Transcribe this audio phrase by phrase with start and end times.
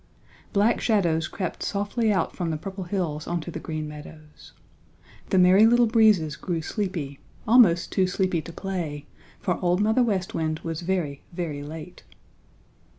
[0.51, 4.51] Black shadows crept softly out from the Purple Hills onto the Green Meadows.
[5.29, 9.05] The Merry Little Breezes grew sleepy, almost too sleepy to play,
[9.39, 12.01] for Old Mother West Wind was very, very late.